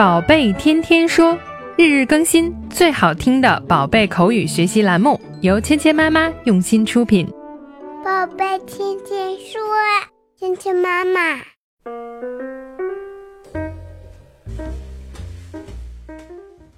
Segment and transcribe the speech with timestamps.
[0.00, 1.38] 宝贝天天说，
[1.76, 7.28] 日日更新，最好听的宝贝口语学习栏目，由芊芊妈妈用心出品。
[8.02, 9.60] 宝贝天天说，
[10.38, 11.42] 芊芊妈妈。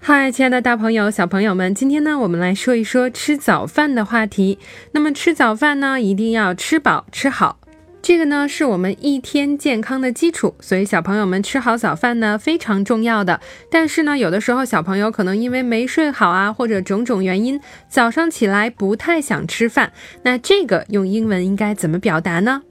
[0.01, 4.59] 嗨，亲爱的大朋友、小朋友们，今天呢，我们来说一说吃早饭的话题。
[4.91, 7.59] 那么吃早饭呢，一定要吃饱吃好。
[8.03, 13.41] 这个呢是我们一天健康的基础，所以小朋友们吃好早饭呢非常重要的。
[13.71, 19.93] 但是呢，有的时候小朋友可能因为没睡好啊，或者种种原因，早上起来不太想吃饭。
[20.25, 22.63] 那这个用英文应该怎么表达呢？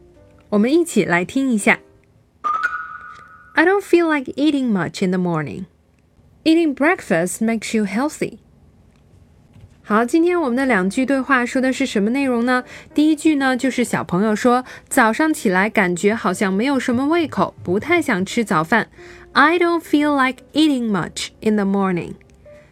[0.49, 1.79] 我们一起来听一下。
[3.53, 5.63] I don't feel like eating much in the morning.
[6.43, 8.39] Eating breakfast makes you healthy.
[9.83, 12.63] 好，今天我们的两句对话说的是什么内容呢？
[12.93, 18.87] 第一句呢，就是小朋友说早上起来感觉好像没有什么胃口，不太想吃早饭。
[19.33, 22.13] I don't feel like eating much in the morning。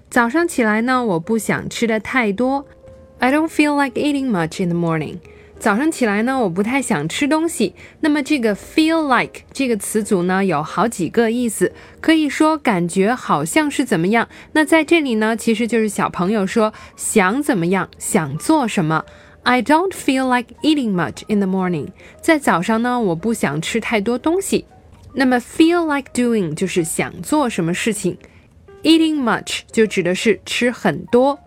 [0.09, 2.65] 早上起来呢，我不想吃的太多。
[3.17, 5.17] I don't feel like eating much in the morning。
[5.59, 7.75] 早上起来呢，我不太想吃东西。
[7.99, 14.29] 那么这个 feel like 这个词组呢，有好几个意思，可以说感觉好像是怎么样。
[14.53, 19.03] 那在这里呢，其实就是小朋友说想怎么样，想做什么。
[19.43, 21.87] I don't feel like eating much in the morning。
[22.21, 24.65] 在早上呢，我不想吃太多东西。
[25.13, 28.17] 那么 feel like doing 就是想做什么事情
[28.83, 31.37] ，eating much 就指的是吃很多。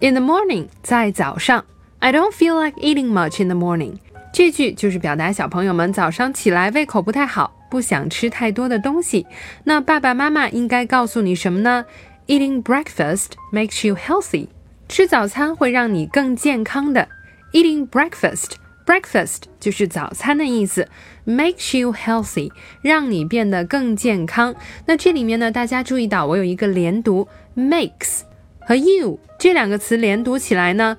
[0.00, 1.64] In the morning，在早上。
[2.04, 3.94] I don't feel like eating much in the morning。
[4.30, 9.26] 这句就是表达小朋友们早上起来胃口不太好，不想吃太多的东西。
[9.64, 11.86] 那爸爸妈妈应该告诉你什么呢
[12.26, 14.48] ？Eating breakfast makes you healthy。
[14.86, 17.08] 吃早餐会让你更健康的。
[17.54, 20.86] Eating breakfast，breakfast 就是早餐的意思
[21.26, 22.50] ，makes you healthy，
[22.82, 24.54] 让你变得更健康。
[24.84, 28.20] 那这里面呢，大家注意到我有一个连读，makes
[28.60, 30.98] 和 you 这两个词连读起来呢。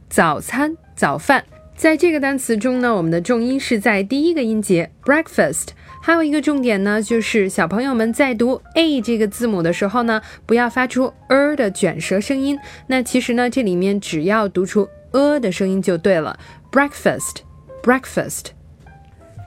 [0.09, 1.45] 早餐、早饭。
[1.77, 5.67] 在这个单词中呢，我们的重音是在第一个音节 “breakfast”。
[6.01, 12.57] 还有一个重点呢，就是小朋友们在读 a 这个字母的时候呢，不要发出 er 的卷舌声音。
[12.87, 16.39] 那其实呢，这里面只要读出 a 的声音就对了。
[16.71, 18.45] breakfast，breakfast。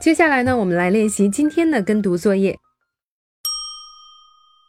[0.00, 2.56] 接下来呢，我们来练习今天的跟读作业。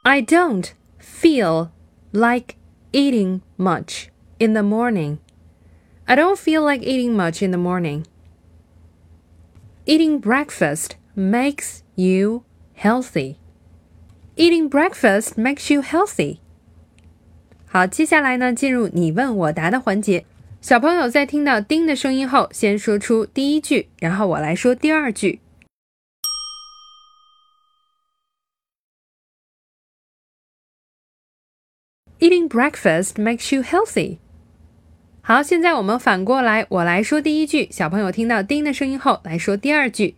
[0.01, 1.69] I don't feel
[2.11, 2.55] like
[2.91, 4.05] eating much
[4.39, 5.17] in the morning.
[6.10, 8.04] I don't feel like eating much in the morning.
[9.84, 12.44] Eating breakfast makes you
[12.74, 13.36] healthy.
[14.36, 16.38] Eating breakfast makes you healthy.
[17.66, 20.24] 好，接下来呢，进入你问我答的环节。
[20.60, 25.40] 小朋友在听到“叮”的声音后，先说出第一句，然后我来说第二句。
[32.18, 34.18] Eating breakfast makes you healthy.
[35.23, 40.15] 好，现在我们反过来，我来说第一句，小朋友听到“叮”的声音后，来说第二句。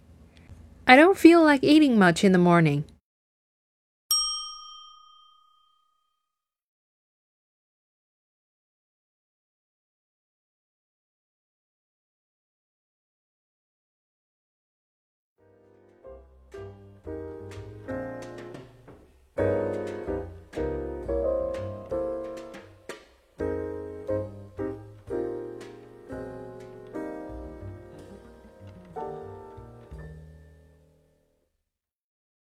[0.86, 2.84] I don't feel like eating much in the morning.